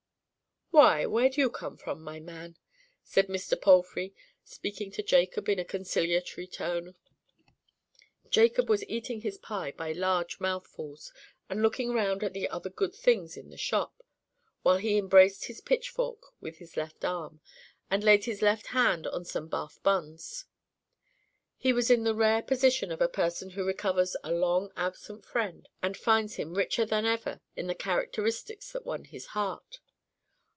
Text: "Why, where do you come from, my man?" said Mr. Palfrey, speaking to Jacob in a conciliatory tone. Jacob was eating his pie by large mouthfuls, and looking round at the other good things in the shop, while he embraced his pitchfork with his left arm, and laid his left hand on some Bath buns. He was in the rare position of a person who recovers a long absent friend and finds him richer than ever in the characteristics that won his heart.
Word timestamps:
"Why, 0.73 1.05
where 1.05 1.29
do 1.29 1.41
you 1.41 1.49
come 1.49 1.75
from, 1.75 2.01
my 2.01 2.21
man?" 2.21 2.57
said 3.03 3.27
Mr. 3.27 3.59
Palfrey, 3.61 4.13
speaking 4.45 4.89
to 4.91 5.03
Jacob 5.03 5.49
in 5.49 5.59
a 5.59 5.65
conciliatory 5.65 6.47
tone. 6.47 6.95
Jacob 8.29 8.69
was 8.69 8.85
eating 8.87 9.19
his 9.19 9.37
pie 9.37 9.73
by 9.73 9.91
large 9.91 10.39
mouthfuls, 10.39 11.11
and 11.49 11.61
looking 11.61 11.91
round 11.91 12.23
at 12.23 12.31
the 12.31 12.47
other 12.47 12.69
good 12.69 12.95
things 12.95 13.35
in 13.35 13.49
the 13.49 13.57
shop, 13.57 14.01
while 14.63 14.77
he 14.77 14.97
embraced 14.97 15.45
his 15.45 15.59
pitchfork 15.59 16.27
with 16.39 16.59
his 16.59 16.77
left 16.77 17.03
arm, 17.03 17.41
and 17.89 18.01
laid 18.01 18.23
his 18.23 18.41
left 18.41 18.67
hand 18.67 19.05
on 19.07 19.25
some 19.25 19.49
Bath 19.49 19.77
buns. 19.83 20.45
He 21.57 21.73
was 21.73 21.91
in 21.91 22.05
the 22.05 22.15
rare 22.15 22.41
position 22.41 22.93
of 22.93 23.01
a 23.01 23.09
person 23.09 23.51
who 23.51 23.65
recovers 23.67 24.15
a 24.23 24.31
long 24.31 24.71
absent 24.77 25.25
friend 25.25 25.67
and 25.83 25.97
finds 25.97 26.35
him 26.35 26.53
richer 26.53 26.85
than 26.85 27.05
ever 27.05 27.41
in 27.57 27.67
the 27.67 27.75
characteristics 27.75 28.71
that 28.71 28.85
won 28.85 29.03
his 29.03 29.27
heart. 29.37 29.81